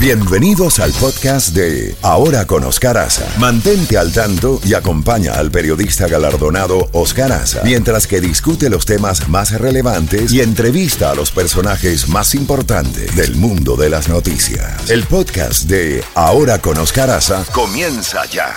Bienvenidos 0.00 0.78
al 0.78 0.92
podcast 0.92 1.56
de 1.56 1.96
Ahora 2.02 2.46
con 2.46 2.62
Oscar 2.62 2.96
Aza. 2.98 3.26
Mantente 3.40 3.98
al 3.98 4.12
tanto 4.12 4.60
y 4.64 4.74
acompaña 4.74 5.32
al 5.32 5.50
periodista 5.50 6.06
galardonado 6.06 6.88
Oscar 6.92 7.32
Aza 7.32 7.62
mientras 7.64 8.06
que 8.06 8.20
discute 8.20 8.70
los 8.70 8.86
temas 8.86 9.28
más 9.28 9.50
relevantes 9.60 10.32
y 10.32 10.40
entrevista 10.40 11.10
a 11.10 11.16
los 11.16 11.32
personajes 11.32 12.08
más 12.08 12.36
importantes 12.36 13.16
del 13.16 13.34
mundo 13.34 13.74
de 13.74 13.90
las 13.90 14.08
noticias. 14.08 14.88
El 14.88 15.02
podcast 15.02 15.64
de 15.64 16.04
Ahora 16.14 16.60
con 16.60 16.78
Oscar 16.78 17.10
Aza 17.10 17.44
comienza 17.52 18.24
ya. 18.26 18.54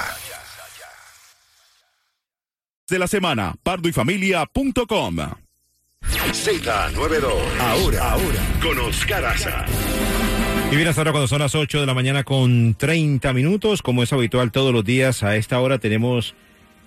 De 2.88 3.00
la 3.00 3.08
semana, 3.08 3.56
pardoyfamilia.com. 3.64 5.18
Z92. 6.06 7.34
Ahora, 7.60 8.12
ahora, 8.12 8.60
con 8.62 8.78
Oscar 8.78 9.26
Aza. 9.26 9.66
Y 10.72 10.76
bien, 10.78 10.88
hasta 10.88 11.02
ahora 11.02 11.12
cuando 11.12 11.28
son 11.28 11.40
las 11.40 11.54
8 11.54 11.82
de 11.82 11.86
la 11.86 11.94
mañana 11.94 12.24
con 12.24 12.76
30 12.76 13.34
minutos, 13.34 13.82
como 13.82 14.04
es 14.04 14.14
habitual 14.14 14.54
todos 14.54 14.72
los 14.72 14.86
días, 14.86 15.22
a 15.22 15.36
esta 15.36 15.60
hora 15.60 15.80
tenemos 15.80 16.34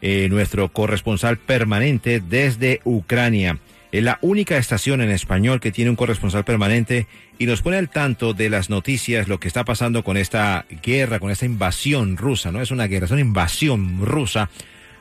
eh, 0.00 0.26
nuestro 0.30 0.72
corresponsal 0.72 1.36
permanente 1.36 2.20
desde 2.26 2.80
Ucrania. 2.84 3.59
Es 3.92 4.02
la 4.02 4.18
única 4.23 4.56
estación 4.56 5.02
en 5.02 5.10
español 5.10 5.60
que 5.60 5.70
tiene 5.70 5.90
un 5.90 5.96
corresponsal 5.96 6.46
permanente 6.46 7.06
y 7.38 7.45
nos 7.45 7.60
pone 7.60 7.76
al 7.76 7.90
tanto 7.90 8.32
de 8.32 8.48
las 8.48 8.70
noticias, 8.70 9.28
lo 9.28 9.38
que 9.38 9.48
está 9.48 9.66
pasando 9.66 10.02
con 10.02 10.16
esta 10.16 10.64
guerra, 10.82 11.20
con 11.20 11.30
esta 11.30 11.45
invasión 11.45 12.16
rusa. 12.16 12.51
No 12.52 12.62
es 12.62 12.70
una 12.70 12.87
guerra, 12.87 13.04
es 13.04 13.12
una 13.12 13.20
invasión 13.20 14.01
rusa 14.01 14.48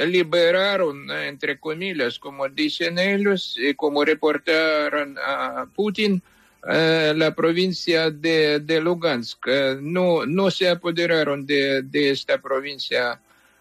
liberaron, 0.05 1.09
entre 1.09 1.59
comillas, 1.59 2.19
como 2.19 2.47
dicen 2.49 2.99
ellos, 2.99 3.57
y 3.57 3.73
como 3.73 4.05
reportaron 4.05 5.17
a 5.17 5.65
Putin, 5.73 6.21
eh, 6.69 7.13
la 7.15 7.33
provincia 7.33 8.11
de, 8.11 8.81
Lugansk. 8.81 9.47
Eh, 9.47 9.77
no, 9.81 10.25
no 10.25 10.51
se 10.51 10.67
apoderaron 10.69 11.45
de, 11.45 11.85
esta 11.93 12.39
provincia 12.39 13.19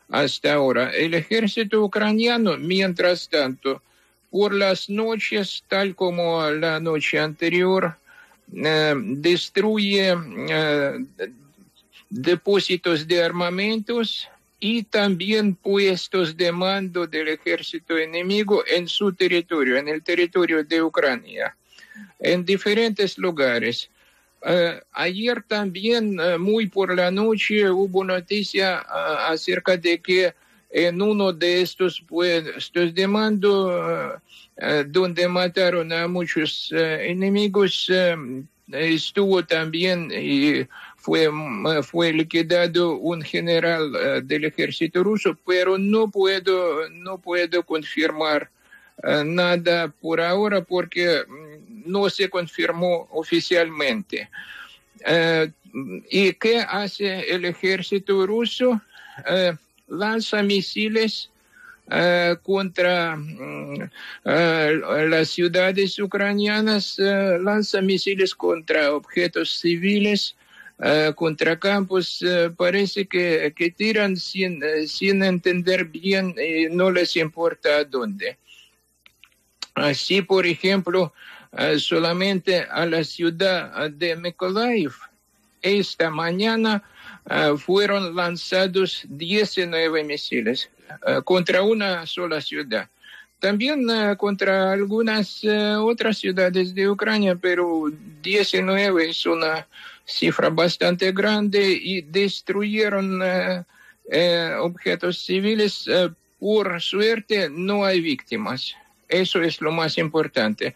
hasta 0.08 0.54
ahora. 0.54 0.90
El 0.90 1.14
ejército 1.14 1.82
ucraniano, 1.82 2.56
mientras 2.56 3.28
tanto, 3.28 3.82
por 4.30 4.52
las 4.52 4.90
noches, 4.90 5.62
tal 5.68 5.94
como 5.94 6.50
la 6.50 6.80
noche 6.80 7.18
anterior, 7.20 7.96
eh, 8.52 8.94
destruye 8.96 10.14
depósitos 12.10 13.06
de 13.06 13.22
armamentos 13.22 14.28
y 14.58 14.82
también 14.82 15.54
puestos 15.54 16.36
de 16.36 16.50
mando 16.50 17.06
del 17.06 17.28
ejército 17.28 17.96
enemigo 17.98 18.64
en 18.66 18.88
su 18.88 19.12
territorio, 19.12 19.76
en 19.76 19.88
el 19.88 20.02
territorio 20.02 20.64
de 20.64 20.82
Ucrania, 20.82 21.56
en 22.18 22.44
diferentes 22.44 23.18
lugares. 23.18 23.90
Eh, 24.48 24.80
ayer 24.92 25.42
también, 25.42 26.20
eh, 26.20 26.38
muy 26.38 26.68
por 26.68 26.94
la 26.94 27.10
noche, 27.10 27.68
hubo 27.68 28.04
noticia 28.04 28.78
ah, 28.88 29.30
acerca 29.30 29.76
de 29.76 29.98
que 29.98 30.34
en 30.70 31.02
uno 31.02 31.32
de 31.32 31.62
estos 31.62 32.00
puestos 32.00 32.94
de 32.94 33.06
mando, 33.08 34.20
eh, 34.56 34.84
donde 34.86 35.26
mataron 35.26 35.92
a 35.92 36.06
muchos 36.06 36.70
enemigos, 36.72 37.90
estuvo 38.70 39.44
también 39.44 40.12
y 40.12 40.66
fue, 40.96 41.28
fue 41.82 42.12
liquidado 42.12 42.96
un 42.96 43.22
general 43.22 44.26
del 44.26 44.44
ejército 44.44 45.02
ruso, 45.02 45.36
pero 45.46 45.78
no 45.78 46.08
puedo, 46.10 46.88
no 46.90 47.18
puedo 47.18 47.64
confirmar 47.64 48.50
nada 49.24 49.88
por 49.88 50.20
ahora 50.20 50.62
porque 50.62 51.24
mm, 51.26 51.45
no 51.86 52.10
se 52.10 52.28
confirmó 52.28 53.08
oficialmente. 53.10 54.28
Eh, 55.04 55.50
¿Y 56.10 56.32
qué 56.34 56.60
hace 56.60 57.30
el 57.30 57.44
ejército 57.44 58.26
ruso? 58.26 58.80
Eh, 59.28 59.52
lanza 59.88 60.42
misiles 60.42 61.30
eh, 61.90 62.36
contra 62.42 63.16
mm, 63.16 63.90
las 64.24 65.28
ciudades 65.28 65.98
ucranianas, 65.98 66.98
lanza 66.98 67.80
misiles 67.80 68.34
contra 68.34 68.92
objetos 68.92 69.58
civiles, 69.58 70.34
contra 71.14 71.58
campos. 71.58 72.22
parece 72.56 73.06
que, 73.06 73.52
que 73.56 73.70
tiran 73.70 74.16
sin, 74.16 74.60
sin 74.86 75.22
entender 75.22 75.84
bien 75.84 76.34
y 76.38 76.74
no 76.74 76.90
les 76.90 77.16
importa 77.16 77.84
dónde. 77.84 78.36
Así, 79.76 80.22
por 80.22 80.46
ejemplo, 80.46 81.12
solamente 81.78 82.66
a 82.70 82.86
la 82.86 83.02
ciudad 83.04 83.90
de 83.90 84.16
Mykolaiv, 84.16 84.92
esta 85.62 86.10
mañana 86.10 86.82
eh, 87.28 87.54
fueron 87.58 88.14
lanzados 88.14 89.04
19 89.08 90.04
misiles 90.04 90.70
eh, 91.06 91.20
contra 91.24 91.62
una 91.62 92.06
sola 92.06 92.40
ciudad. 92.40 92.88
También 93.40 93.88
eh, 93.90 94.16
contra 94.16 94.72
algunas 94.72 95.42
eh, 95.42 95.74
otras 95.76 96.18
ciudades 96.18 96.74
de 96.74 96.88
Ucrania, 96.88 97.34
pero 97.34 97.90
19 98.22 99.10
es 99.10 99.26
una 99.26 99.66
cifra 100.04 100.48
bastante 100.50 101.12
grande 101.12 101.68
y 101.70 102.00
destruyeron 102.00 103.20
eh, 103.22 103.64
eh, 104.10 104.52
objetos 104.58 105.18
civiles. 105.18 105.86
Eh, 105.88 106.10
por 106.38 106.80
suerte 106.80 107.48
no 107.50 107.84
hay 107.84 108.00
víctimas. 108.00 108.74
Eso 109.08 109.42
es 109.42 109.60
lo 109.60 109.72
más 109.72 109.98
importante. 109.98 110.74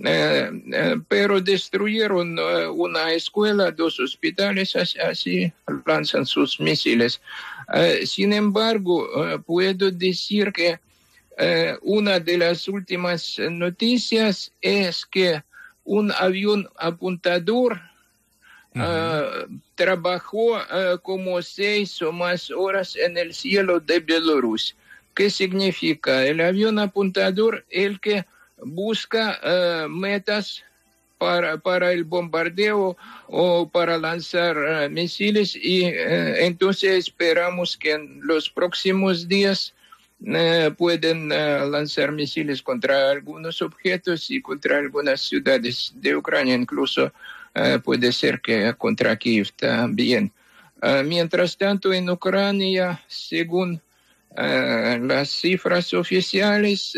Eh, 0.00 0.50
eh, 0.72 0.96
pero 1.06 1.40
destruyeron 1.40 2.38
eh, 2.38 2.66
una 2.66 3.12
escuela, 3.12 3.70
dos 3.70 4.00
hospitales, 4.00 4.74
así, 4.74 4.98
así 4.98 5.52
lanzan 5.86 6.24
sus 6.24 6.58
misiles. 6.58 7.20
Sin 8.04 8.32
embargo, 8.32 9.08
puedo 9.46 9.90
decir 9.90 10.52
que 10.52 10.78
una 11.80 12.20
de 12.20 12.36
las 12.36 12.68
últimas 12.68 13.38
noticias 13.38 14.52
es 14.60 15.06
que 15.06 15.42
un 15.84 16.12
avión 16.12 16.68
apuntador 16.76 17.80
eh, 18.74 19.46
trabajó 19.74 20.58
como 21.00 21.40
seis 21.40 22.02
o 22.02 22.12
más 22.12 22.50
horas 22.50 22.94
en 22.96 23.16
el 23.16 23.32
cielo 23.32 23.80
de 23.80 24.00
Belarus. 24.00 24.76
¿Qué 25.14 25.30
significa? 25.30 26.26
El 26.26 26.40
avión 26.42 26.78
apuntador, 26.78 27.64
el 27.70 28.00
que 28.00 28.26
busca 28.64 29.38
eh, 29.42 29.86
metas 29.88 30.62
para, 31.18 31.58
para 31.58 31.92
el 31.92 32.04
bombardeo 32.04 32.96
o 33.28 33.68
para 33.68 33.96
lanzar 33.98 34.56
eh, 34.56 34.88
misiles 34.88 35.54
y 35.54 35.84
eh, 35.84 36.44
entonces 36.46 37.06
esperamos 37.06 37.76
que 37.76 37.92
en 37.92 38.20
los 38.22 38.50
próximos 38.50 39.28
días 39.28 39.74
pueden 40.78 41.30
lanzar 41.30 42.12
misiles 42.12 42.62
contra 42.62 43.10
algunos 43.10 43.60
objetos 43.60 44.30
y 44.30 44.40
contra 44.40 44.78
algunas 44.78 45.20
ciudades 45.20 45.92
de 45.96 46.14
Ucrania, 46.14 46.54
incluso 46.54 47.12
puede 47.82 48.12
ser 48.12 48.40
que 48.40 48.72
contra 48.78 49.16
Kiev 49.16 49.50
también. 49.56 50.32
mientras 51.06 51.56
tanto, 51.56 51.92
en 51.92 52.08
Ucrania, 52.08 53.02
según 53.08 53.82
las 54.36 55.28
cifras 55.30 55.92
oficiales, 55.92 56.96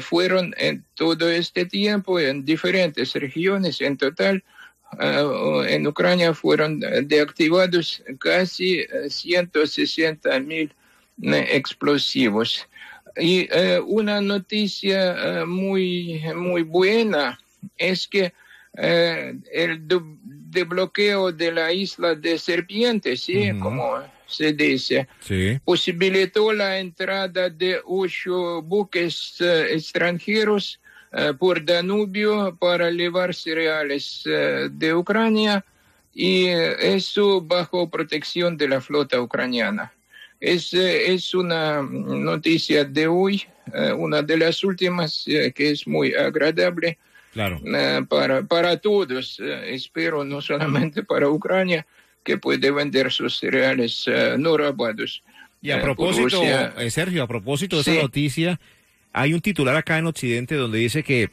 fueron 0.00 0.54
en 0.58 0.84
todo 0.94 1.30
este 1.30 1.66
tiempo 1.66 2.18
en 2.20 2.44
diferentes 2.44 3.12
regiones, 3.14 3.80
en 3.80 3.96
total, 3.96 4.42
en 4.98 5.86
Ucrania 5.86 6.34
fueron 6.34 6.80
deactivados 6.80 8.02
casi 8.18 8.84
160 9.08 10.40
mil 10.40 10.72
explosivos. 11.22 12.68
Y 13.16 13.48
una 13.86 14.20
noticia 14.20 15.44
muy, 15.46 16.22
muy 16.34 16.62
buena 16.62 17.38
es 17.76 18.06
que 18.08 18.32
el 18.74 19.82
desbloqueo 20.50 21.32
de 21.32 21.52
la 21.52 21.72
isla 21.72 22.14
de 22.14 22.38
Serpientes, 22.38 23.22
¿sí? 23.22 23.50
Como 23.60 24.02
se 24.32 24.52
dice, 24.52 25.06
posibilitó 25.64 26.52
la 26.52 26.78
entrada 26.78 27.50
de 27.50 27.80
ocho 27.84 28.62
buques 28.62 29.36
extranjeros 29.40 30.80
por 31.38 31.64
Danubio 31.64 32.56
para 32.58 32.90
llevar 32.90 33.34
cereales 33.34 34.22
de 34.24 34.94
Ucrania 34.94 35.64
y 36.14 36.46
eso 36.46 37.40
bajo 37.40 37.90
protección 37.90 38.56
de 38.56 38.68
la 38.68 38.80
flota 38.80 39.20
ucraniana. 39.20 39.92
Es, 40.40 40.72
es 40.74 41.34
una 41.34 41.82
noticia 41.82 42.84
de 42.84 43.06
hoy, 43.06 43.44
una 43.96 44.22
de 44.22 44.36
las 44.38 44.64
últimas 44.64 45.24
que 45.26 45.70
es 45.70 45.86
muy 45.86 46.14
agradable 46.14 46.98
claro. 47.32 47.60
para, 48.08 48.42
para 48.42 48.76
todos, 48.78 49.38
espero 49.66 50.24
no 50.24 50.40
solamente 50.40 51.02
para 51.02 51.28
Ucrania, 51.28 51.86
que 52.24 52.38
puede 52.38 52.70
vender 52.70 53.12
sus 53.12 53.38
cereales 53.38 54.06
no 54.38 54.56
robados. 54.56 55.22
Y 55.60 55.70
a 55.70 55.80
propósito, 55.80 56.42
Sergio, 56.90 57.22
a 57.22 57.28
propósito 57.28 57.76
de 57.76 57.82
esa 57.82 58.02
noticia, 58.02 58.60
hay 59.12 59.34
un 59.34 59.40
titular 59.40 59.76
acá 59.76 59.98
en 59.98 60.06
Occidente 60.06 60.54
donde 60.56 60.78
dice 60.78 61.02
que 61.02 61.30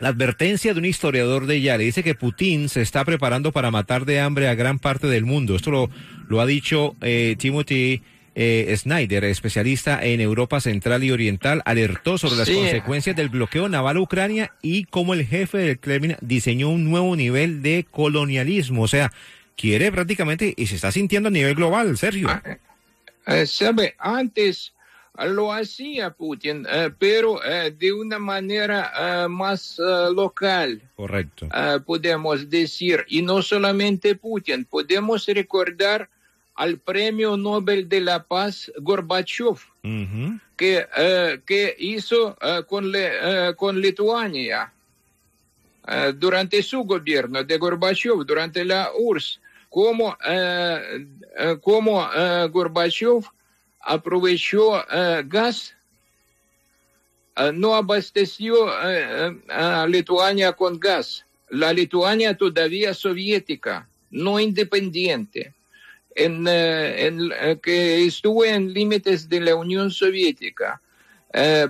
la 0.00 0.08
advertencia 0.08 0.72
de 0.72 0.78
un 0.78 0.84
historiador 0.84 1.46
de 1.46 1.60
Yale 1.60 1.84
dice 1.84 2.04
que 2.04 2.14
Putin 2.14 2.68
se 2.68 2.82
está 2.82 3.04
preparando 3.04 3.50
para 3.50 3.70
matar 3.70 4.04
de 4.04 4.20
hambre 4.20 4.48
a 4.48 4.54
gran 4.54 4.78
parte 4.78 5.08
del 5.08 5.24
mundo. 5.24 5.56
Esto 5.56 5.70
lo, 5.70 5.90
lo 6.28 6.40
ha 6.40 6.46
dicho 6.46 6.94
eh, 7.00 7.34
Timothy 7.36 8.02
eh, 8.36 8.72
Snyder, 8.76 9.24
especialista 9.24 10.00
en 10.00 10.20
Europa 10.20 10.60
Central 10.60 11.02
y 11.02 11.10
Oriental, 11.10 11.62
alertó 11.64 12.16
sobre 12.16 12.36
las 12.36 12.48
consecuencias 12.48 13.16
del 13.16 13.28
bloqueo 13.28 13.68
naval 13.68 13.96
a 13.96 14.00
Ucrania 14.00 14.52
y 14.62 14.84
cómo 14.84 15.14
el 15.14 15.26
jefe 15.26 15.58
del 15.58 15.80
Kremlin 15.80 16.16
diseñó 16.20 16.68
un 16.68 16.84
nuevo 16.84 17.16
nivel 17.16 17.62
de 17.62 17.84
colonialismo. 17.90 18.82
O 18.82 18.88
sea, 18.88 19.10
quiere 19.58 19.90
prácticamente 19.90 20.54
y 20.56 20.66
se 20.66 20.76
está 20.76 20.92
sintiendo 20.92 21.28
a 21.28 21.32
nivel 21.32 21.56
global, 21.56 21.98
Sergio. 21.98 22.28
Ah, 22.30 22.42
eh, 23.26 23.44
sabe, 23.44 23.96
antes 23.98 24.72
lo 25.18 25.52
hacía 25.52 26.10
Putin, 26.10 26.64
eh, 26.70 26.92
pero 26.96 27.44
eh, 27.44 27.74
de 27.76 27.92
una 27.92 28.20
manera 28.20 29.26
más 29.28 29.78
local. 30.14 30.80
Correcto. 30.94 31.48
podemos 31.84 32.48
decir, 32.48 33.04
y 33.08 33.20
no 33.20 33.42
solamente 33.42 34.14
Putin, 34.14 34.64
podemos 34.64 35.26
recordar 35.26 36.08
al 36.54 36.78
Premio 36.78 37.36
Nobel 37.36 37.88
de 37.88 38.00
la 38.00 38.22
Paz 38.22 38.70
Gorbachev, 38.78 39.58
que, 40.56 40.86
que 41.44 41.76
hizo 41.78 42.38
con, 42.68 42.92
con 43.56 43.80
Lituania 43.80 44.72
durante 46.14 46.62
su 46.62 46.84
gobierno 46.84 47.42
de 47.42 47.58
Gorbachev, 47.58 48.24
durante 48.24 48.64
la 48.64 48.90
URSS, 48.96 49.40
como, 49.68 50.16
como 51.60 52.08
Gorbachev 52.50 53.24
aprovechó 53.80 54.84
gas, 55.26 55.74
no 57.54 57.74
abasteció 57.74 58.68
a 58.68 59.86
Lituania 59.88 60.52
con 60.52 60.78
gas. 60.78 61.24
La 61.50 61.72
Lituania 61.72 62.36
todavía 62.36 62.92
soviética, 62.92 63.88
no 64.10 64.38
independiente, 64.38 65.54
en, 66.14 66.44
que 67.62 68.04
estuvo 68.04 68.44
en 68.44 68.72
límites 68.74 69.28
de 69.28 69.40
la 69.40 69.54
Unión 69.54 69.90
Soviética. 69.90 70.80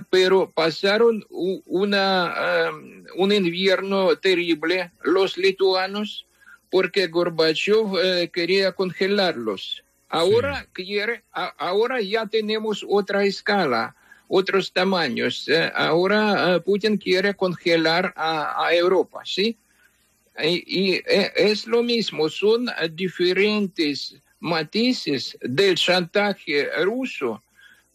pero 0.09 0.51
pasaron 0.51 1.25
una, 1.29 2.71
un 3.15 3.31
invierno 3.31 4.15
terrible 4.17 4.91
los 5.03 5.37
lituanos 5.37 6.25
porque 6.69 7.07
Gorbachev 7.07 8.31
quería 8.31 8.71
congelarlos. 8.71 9.83
Ahora 10.09 10.67
quiere, 10.73 11.23
ahora 11.31 12.01
ya 12.01 12.25
tenemos 12.25 12.85
otra 12.87 13.23
escala, 13.23 13.95
otros 14.27 14.71
tamaños. 14.71 15.47
ahora 15.75 16.59
Putin 16.65 16.97
quiere 16.97 17.35
congelar 17.35 18.13
a, 18.15 18.69
Europa, 18.73 19.21
¿sí? 19.23 19.57
Y, 20.41 21.01
es 21.05 21.67
lo 21.67 21.83
mismo, 21.83 22.29
son 22.29 22.69
diferentes 22.91 24.15
matices 24.39 25.37
del 25.41 25.75
chantaje 25.75 26.69
ruso 26.83 27.43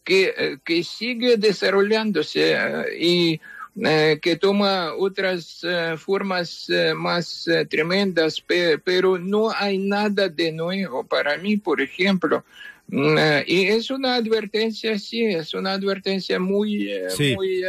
que, 0.03 0.59
que 0.63 0.83
sigue 0.83 1.35
desarrollándose 1.37 2.55
y 2.97 3.41
eh, 3.83 4.19
que 4.21 4.37
toma 4.37 4.93
otras 4.93 5.59
eh, 5.63 5.95
formas 5.97 6.69
eh, 6.69 6.93
más 6.93 7.45
tremendas, 7.69 8.41
pero 8.85 9.17
no 9.17 9.51
hay 9.51 9.77
nada 9.77 10.29
de 10.29 10.53
nuevo 10.53 11.03
para 11.03 11.37
mí, 11.37 11.57
por 11.57 11.81
ejemplo. 11.81 12.45
Mm, 12.87 13.17
y 13.45 13.65
es 13.65 13.91
una 13.91 14.15
advertencia, 14.15 14.97
sí, 14.97 15.25
es 15.25 15.53
una 15.53 15.73
advertencia 15.73 16.39
muy, 16.39 16.89
muy 17.35 17.63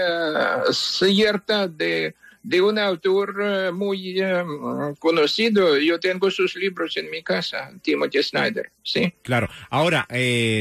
cierta 0.71 1.67
de, 1.67 2.15
de 2.41 2.61
un 2.61 2.79
autor 2.79 3.73
muy 3.73 4.23
conocido. 5.01 5.77
Yo 5.77 5.99
tengo 5.99 6.31
sus 6.31 6.55
libros 6.55 6.97
en 6.99 7.11
mi 7.11 7.25
casa, 7.25 7.73
Timothy 7.83 8.23
Snyder, 8.23 8.71
sí. 8.85 9.13
Claro. 9.23 9.49
Ahora, 9.71 10.07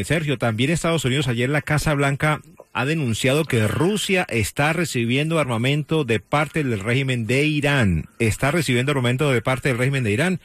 Sergio, 0.06 0.39
también 0.39 0.71
Estados 0.71 1.06
Unidos, 1.06 1.27
ayer 1.27 1.50
la 1.50 1.62
Casa 1.62 1.94
Blanca 1.94 2.41
ha 2.75 2.83
denunciado 2.83 3.45
que 3.45 3.69
Rusia 3.69 4.27
está 4.27 4.74
recibiendo 4.74 5.39
armamento 5.39 6.04
de 6.04 6.19
parte 6.19 6.62
del 6.62 6.81
régimen 6.81 7.25
de 7.25 7.45
Irán. 7.45 8.10
Está 8.19 8.51
recibiendo 8.51 8.92
armamento 8.92 9.31
de 9.31 9.42
parte 9.42 9.69
del 9.69 9.77
régimen 9.77 10.04
de 10.04 10.12
Irán. 10.12 10.42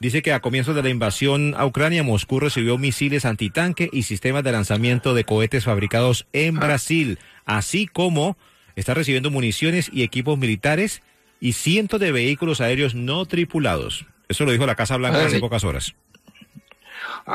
Dice 0.00 0.22
que 0.22 0.32
a 0.32 0.40
comienzos 0.40 0.74
de 0.74 0.82
la 0.82 0.88
invasión 0.88 1.54
a 1.58 1.66
Ucrania, 1.66 2.02
Moscú 2.02 2.40
recibió 2.40 2.78
misiles 2.78 3.26
antitanque 3.26 3.90
y 3.92 4.04
sistemas 4.04 4.42
de 4.44 4.52
lanzamiento 4.52 5.12
de 5.12 5.24
cohetes 5.24 5.64
fabricados 5.64 6.26
en 6.32 6.58
Brasil, 6.58 7.18
así 7.44 7.86
como 7.86 8.38
está 8.76 8.94
recibiendo 8.94 9.30
municiones 9.30 9.90
y 9.92 10.04
equipos 10.04 10.38
militares 10.38 11.02
y 11.38 11.52
cientos 11.52 12.00
de 12.00 12.12
vehículos 12.12 12.62
aéreos 12.62 12.94
no 12.94 13.26
tripulados. 13.26 14.06
Eso 14.26 14.46
lo 14.46 14.52
dijo 14.52 14.64
la 14.64 14.74
Casa 14.74 14.96
Blanca 14.96 15.26
hace 15.26 15.38
pocas 15.38 15.64
horas. 15.64 15.94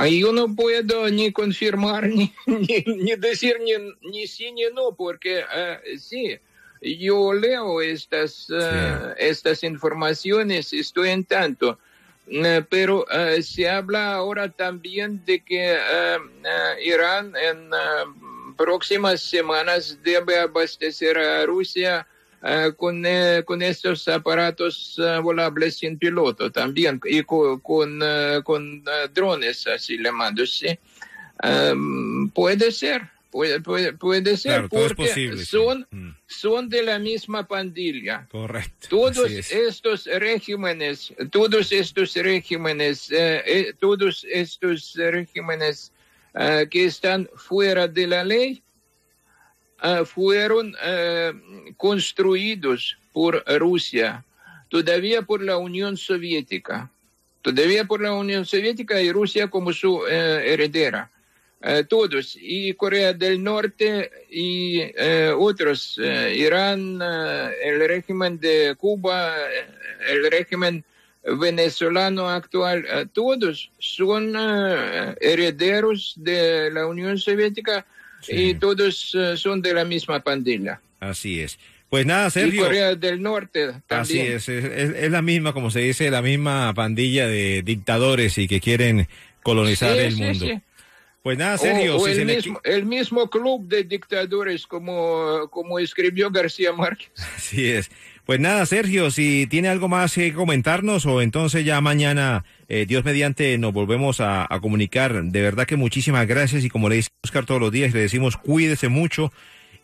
Yo 0.09 0.31
no 0.31 0.53
puedo 0.55 1.09
ni 1.09 1.31
confirmar, 1.31 2.07
ni, 2.07 2.33
ni, 2.45 3.15
decir 3.15 3.57
ni, 3.59 3.71
ni, 4.09 4.27
sí 4.27 4.51
ni 4.51 4.63
no, 4.73 4.95
porque 4.95 5.39
uh, 5.39 5.97
sí, 5.97 6.37
yo 6.81 7.33
leo 7.33 7.81
estas, 7.81 8.49
uh, 8.49 8.59
sí. 8.59 9.13
estas 9.17 9.63
informaciones, 9.63 10.73
estoy 10.73 11.09
en 11.09 11.23
tanto. 11.23 11.79
Uh, 12.27 12.63
pero 12.69 13.05
se 13.41 13.67
habla 13.67 14.13
ahora 14.13 14.49
también 14.49 15.25
de 15.25 15.43
que 15.43 15.75
Irán 16.83 17.33
en 17.35 17.71
próximas 18.55 19.21
semanas 19.21 19.97
debe 20.03 20.37
abastecer 20.37 21.17
a 21.17 21.45
Rusia 21.47 22.05
Uh, 22.05 22.18
con, 22.77 23.05
uh, 23.05 23.43
con, 23.43 23.61
estos 23.61 24.07
aparatos 24.07 24.97
uh, 24.97 25.21
volables 25.21 25.77
sin 25.77 25.97
piloto 25.97 26.51
también 26.51 26.99
y 27.05 27.23
con, 27.23 27.59
con, 27.59 28.01
con 28.43 28.83
drones 29.13 29.67
así 29.67 29.97
llamados. 29.97 30.59
¿sí? 30.59 30.79
Um, 31.43 32.29
puede 32.29 32.71
ser, 32.71 33.09
puede, 33.29 33.59
puede, 33.59 33.93
puede 33.93 34.37
ser, 34.37 34.67
claro, 34.67 34.69
porque 34.69 35.07
posible, 35.07 35.45
son, 35.45 35.87
sí. 35.89 35.95
mm. 35.95 36.15
son 36.27 36.69
de 36.69 36.83
la 36.83 36.99
misma 36.99 37.47
pandilla. 37.47 38.27
Correcto. 38.31 38.87
Todos 38.89 39.31
estos 39.31 40.05
regímenes, 40.05 41.13
todos 41.31 41.71
estos 41.71 42.13
regímenes, 42.15 43.09
eh, 43.11 43.73
todos 43.79 44.25
estos 44.29 44.93
regímenes 44.95 45.91
que 46.69 46.85
están 46.85 47.27
fuera 47.35 47.87
de 47.87 48.07
la 48.07 48.23
ley, 48.23 48.61
uh, 49.83 50.05
fueron 50.05 50.75
uh, 50.75 51.73
construidos 51.77 52.97
por 53.13 53.43
Rusia, 53.59 54.23
todavía 54.69 55.21
por 55.21 55.41
la 55.43 55.57
Unión 55.57 55.97
Soviética, 55.97 56.89
todavía 57.41 57.85
por 57.85 58.01
la 58.01 58.13
Unión 58.13 58.45
Soviética 58.45 59.01
y 59.01 59.11
Rusia 59.11 59.49
como 59.49 59.73
su 59.73 59.95
uh, 59.95 60.07
heredera. 60.07 61.09
todos, 61.89 62.37
y 62.39 62.73
Corea 62.73 63.11
del 63.11 63.43
Norte 63.43 64.09
y 64.31 64.81
otros, 65.35 65.99
Irán, 66.33 67.01
el 67.01 67.79
régimen 67.85 68.39
de 68.39 68.75
Cuba, 68.77 69.35
el 70.07 70.31
régimen 70.31 70.85
venezolano 71.23 72.29
actual, 72.29 72.85
eh, 72.87 73.05
todos 73.11 73.71
son 73.79 74.33
eh, 74.37 75.15
herederos 75.19 76.13
de 76.17 76.71
la 76.71 76.87
Unión 76.87 77.17
Soviética 77.17 77.85
y 78.27 78.53
todos 78.55 79.15
eh, 79.17 79.37
son 79.37 79.61
de 79.61 79.73
la 79.73 79.85
misma 79.85 80.19
pandilla. 80.21 80.81
Así 80.99 81.39
es. 81.39 81.59
Pues 81.89 82.05
nada, 82.05 82.29
Sergio. 82.29 82.61
Y 82.61 82.65
Corea 82.65 82.95
del 82.95 83.21
Norte 83.21 83.67
también. 83.87 83.99
Así 84.01 84.19
es, 84.19 84.47
es, 84.49 84.65
es, 84.95 85.11
la 85.11 85.21
misma, 85.23 85.53
como 85.53 85.71
se 85.71 85.79
dice, 85.79 86.11
la 86.11 86.21
misma 86.21 86.71
pandilla 86.75 87.25
de 87.27 87.63
dictadores 87.63 88.37
y 88.37 88.47
que 88.47 88.59
quieren 88.59 89.07
colonizar 89.41 89.93
Sí, 89.93 89.99
el 89.99 90.13
sí, 90.13 90.21
mundo. 90.21 90.45
sí. 90.45 90.59
Pues 91.23 91.37
nada, 91.37 91.57
Sergio, 91.57 91.95
O- 91.97 92.01
o 92.01 92.05
si 92.05 92.11
el, 92.11 92.17
se 92.17 92.25
le 92.25 92.35
mismo, 92.35 92.61
el 92.63 92.85
mismo 92.85 93.29
club 93.29 93.67
de 93.67 93.83
dictadores 93.83 94.67
como, 94.67 95.49
como 95.51 95.79
escribió 95.79 96.29
García 96.29 96.71
Márquez. 96.73 97.09
Así 97.37 97.69
es. 97.69 97.89
Pues 98.25 98.39
nada, 98.39 98.65
Sergio, 98.67 99.09
si 99.09 99.47
tiene 99.47 99.69
algo 99.69 99.87
más 99.89 100.13
que 100.13 100.31
comentarnos 100.33 101.07
o 101.07 101.21
entonces 101.23 101.65
ya 101.65 101.81
mañana, 101.81 102.45
eh, 102.69 102.85
Dios 102.87 103.03
mediante, 103.03 103.57
nos 103.57 103.73
volvemos 103.73 104.21
a, 104.21 104.47
a 104.47 104.59
comunicar. 104.61 105.21
De 105.23 105.41
verdad 105.41 105.65
que 105.65 105.75
muchísimas 105.75 106.27
gracias 106.27 106.63
y 106.63 106.69
como 106.69 106.87
le 106.87 106.95
dice 106.97 107.09
Oscar 107.23 107.45
todos 107.45 107.59
los 107.59 107.71
días, 107.71 107.93
le 107.93 107.99
decimos 107.99 108.37
cuídese 108.37 108.87
mucho 108.87 109.33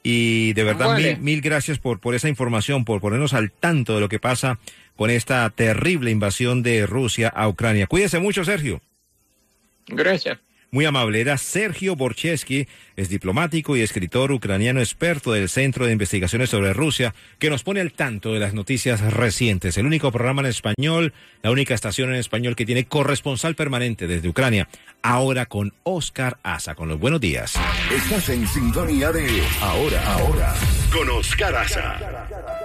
y 0.04 0.54
de 0.54 0.64
verdad 0.64 0.90
Vale. 0.90 1.16
mil, 1.16 1.24
mil 1.24 1.42
gracias 1.42 1.80
por, 1.80 2.00
por 2.00 2.14
esa 2.14 2.30
información, 2.30 2.86
por 2.86 3.02
ponernos 3.02 3.34
al 3.34 3.52
tanto 3.52 3.96
de 3.96 4.02
lo 4.02 4.08
que 4.08 4.20
pasa 4.20 4.60
con 4.96 5.10
esta 5.10 5.50
terrible 5.50 6.12
invasión 6.12 6.62
de 6.62 6.86
Rusia 6.86 7.28
a 7.28 7.48
Ucrania. 7.48 7.88
Cuídese 7.88 8.20
mucho, 8.20 8.46
Sergio. 8.46 8.82
Gracias. 9.88 10.38
Muy 10.72 10.86
amable, 10.86 11.22
era 11.22 11.38
Sergio 11.38 11.96
Borchesky, 11.96 12.68
es 12.96 13.10
diplomático 13.10 13.78
y 13.78 13.82
escritor 13.82 14.32
ucraniano 14.32 14.80
experto 14.80 15.32
del 15.32 15.48
Centro 15.48 15.86
de 15.86 15.94
Investigaciones 15.94 16.50
sobre 16.50 16.74
Rusia, 16.74 17.14
que 17.40 17.50
nos 17.50 17.64
pone 17.64 17.82
al 17.82 17.94
tanto 17.94 18.34
de 18.34 18.40
las 18.40 18.54
noticias 18.54 19.02
recientes. 19.14 19.78
El 19.78 19.86
único 19.86 20.12
programa 20.12 20.42
en 20.42 20.48
español, 20.48 21.14
la 21.44 21.52
única 21.52 21.74
estación 21.74 22.10
en 22.10 22.16
español 22.16 22.56
que 22.56 22.66
tiene 22.66 22.86
corresponsal 22.86 23.56
permanente 23.56 24.08
desde 24.08 24.28
Ucrania. 24.28 24.68
Ahora 25.02 25.46
con 25.46 25.74
Oscar 25.84 26.38
Asa, 26.44 26.76
con 26.76 26.90
los 26.90 27.00
buenos 27.00 27.22
días. 27.22 27.54
Estás 27.96 28.30
en 28.30 28.48
sintonía 28.48 29.12
de 29.12 29.28
Ahora, 29.62 30.14
Ahora, 30.14 30.54
con 30.92 31.10
Oscar 31.10 31.56
Aza. 31.56 32.65